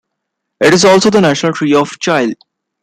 [0.59, 2.33] It is also the national tree of Chile.